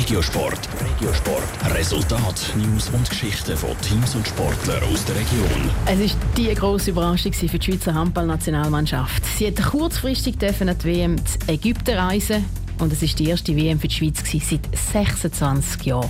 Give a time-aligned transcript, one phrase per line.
[0.00, 0.58] Regiosport.
[0.80, 1.74] Regiosport.
[1.74, 5.70] Resultat, News und Geschichten von Teams und Sportlern aus der Region.
[5.84, 9.22] Es war die grosse Überraschung für die Schweizer Handballnationalmannschaft.
[9.36, 10.46] Sie hat kurzfristig die
[10.84, 12.46] WM zu Ägypten reisen.
[12.78, 16.08] Und es war die erste WM für die Schweiz seit 26 Jahren.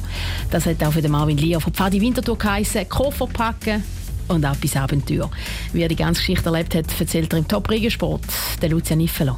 [0.53, 3.83] Das hat auch für Marvin Lier von Pfadi Winterthur geheissen, Koffer packen
[4.29, 5.29] und auch bis Abenteuer.
[5.73, 8.23] Wie er die ganze Geschichte erlebt hat, erzählt er im Top-Regensport,
[8.63, 9.37] der Lucian Iffeler.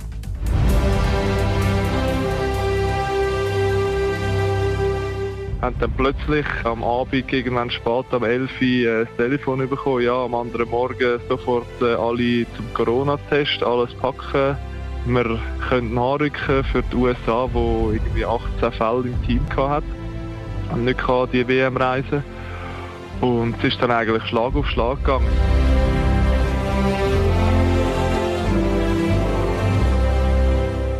[5.63, 10.03] Haben dann plötzlich am Abend, irgendwann spät am 11 Uhr, äh, das Telefon bekommen.
[10.03, 14.57] Ja, am anderen Morgen sofort äh, alle zum Corona-Test, alles packen.
[15.07, 19.87] Wir können nachrücken für die USA, wo irgendwie 18 Fälle im Team hatten.
[20.73, 21.01] Und nicht
[21.33, 22.25] die WM reisen.
[23.21, 25.29] Und es ist dann eigentlich Schlag auf Schlag gegangen.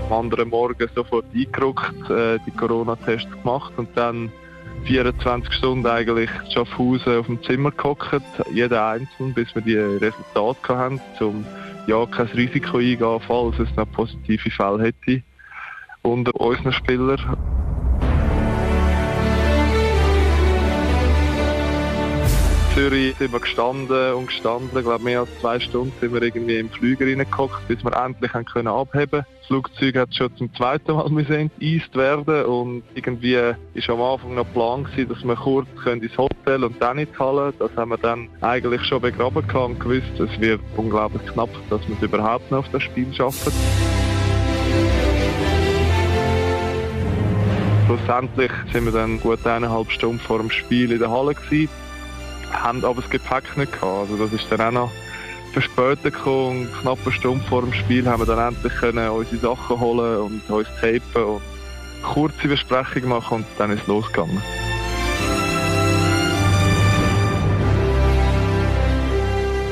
[0.09, 4.31] Am anderen Morgen sofort eingerückt, äh, die Corona-Tests gemacht und dann
[4.85, 11.01] 24 Stunden eigentlich Schaffhausen auf dem Zimmer gehockt, jeder einzeln, bis wir die Resultate hatten,
[11.21, 11.45] um
[11.87, 15.23] ja kein Risiko eingehen, falls es noch positive Fälle hätte
[16.03, 17.37] unter unseren Spielern.
[22.75, 24.71] Zürich sind wir gestanden und gestanden.
[24.75, 28.33] Ich glaube, mehr als zwei Stunden sind wir irgendwie im Flüger reingehockt, bis wir endlich
[28.33, 33.39] haben können abheben Das Flugzeug hat schon zum zweiten Mal enteist werden und irgendwie
[33.75, 37.19] ist am Anfang noch Plan gewesen, dass wir kurz ins Hotel und dann in die
[37.19, 37.53] Halle.
[37.59, 41.95] Das haben wir dann eigentlich schon begraben und gewusst, es wird unglaublich knapp, dass wir
[41.97, 43.53] es überhaupt noch auf das Spiel schaffen.
[47.85, 51.69] Schlussendlich sind wir dann gut eineinhalb Stunden vor dem Spiel in der Halle gewesen
[52.53, 54.11] haben aber das Gepäck nicht gehabt.
[54.11, 54.93] Also das ist dann auch noch
[55.53, 56.69] verspätet gekommen.
[56.81, 60.51] Knapp eine Stunde vor dem Spiel haben wir dann endlich können unsere Sachen holen und
[60.51, 61.43] uns tapen und
[62.03, 64.43] kurze Besprechung machen und dann ist es losgegangen.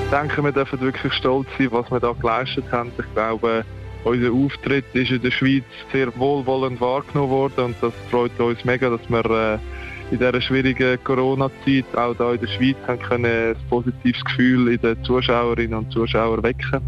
[0.05, 2.91] Ich denke, wir dürfen wirklich stolz sein, was wir da geleistet haben.
[2.99, 3.65] Ich glaube,
[4.03, 8.91] unser Auftritt ist in der Schweiz sehr wohlwollend wahrgenommen worden und das freut uns mega,
[8.91, 9.59] dass wir äh,
[10.11, 14.81] in dieser schwierigen Corona-Zeit auch hier in der Schweiz haben können ein positives Gefühl in
[14.81, 16.81] den Zuschauerinnen und Zuschauern wecken.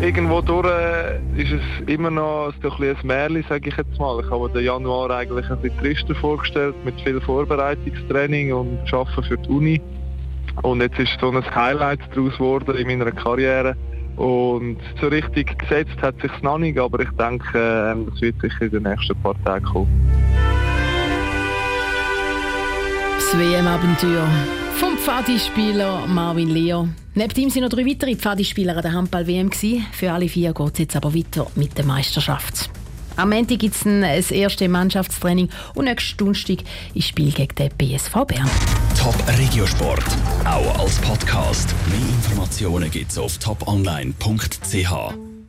[0.00, 4.22] Irgendwo durch äh, ist es immer noch ein, bisschen ein Märchen, sage ich jetzt mal.
[4.22, 9.38] Ich habe den Januar eigentlich ein bisschen trister vorgestellt, mit viel Vorbereitungstraining und Arbeiten für
[9.38, 9.80] die Uni.
[10.62, 13.76] Und jetzt ist so ein Highlight daraus geworden in meiner Karriere.
[14.16, 18.62] Und so richtig gesetzt hat sich noch nicht, aber ich denke, ähm, das wird sicher
[18.62, 20.10] in den nächsten paar Tagen kommen.
[23.16, 24.28] Das WM-Abenteuer
[24.76, 26.88] vom Pfadi-Spieler Marvin Leo.
[27.14, 29.50] Neben ihm sind noch drei weitere Pfadi-Spieler an der Handball-WM.
[29.92, 32.70] Für alle vier geht es jetzt aber weiter mit der Meisterschaft.
[33.16, 36.58] Am Ende gibt es das erste Mannschaftstraining und nächsten Donnerstag
[36.94, 38.50] ist Spiel gegen den BSV Bern.
[38.98, 40.04] Top Regiosport,
[40.44, 41.74] auch als Podcast.
[41.88, 45.33] Mehr Informationen gibt es auf toponline.ch.